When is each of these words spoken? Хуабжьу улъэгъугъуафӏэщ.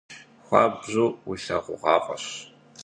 Хуабжьу 0.45 1.05
улъэгъугъуафӏэщ. 1.29 2.25